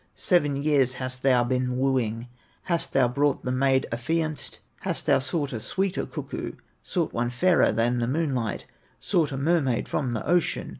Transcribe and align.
Seven 0.15 0.55
years 0.63 0.93
hast 0.93 1.21
thou 1.21 1.43
been 1.43 1.77
wooing, 1.77 2.27
Hast 2.63 2.91
thou 2.91 3.07
brought 3.07 3.45
the 3.45 3.51
maid 3.51 3.85
affianced, 3.91 4.57
Hast 4.79 5.05
thou 5.05 5.19
sought 5.19 5.53
a 5.53 5.59
sweeter 5.59 6.07
cuckoo, 6.07 6.53
Sought 6.81 7.13
one 7.13 7.29
fairer 7.29 7.71
than 7.71 7.99
the 7.99 8.07
moonlight, 8.07 8.65
Sought 8.99 9.31
a 9.31 9.37
mermaid 9.37 9.87
from 9.87 10.13
the 10.13 10.25
ocean? 10.25 10.69